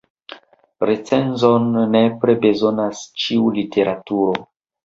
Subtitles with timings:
[0.89, 4.39] Recenzon nepre bezonas ĉiu literaturo.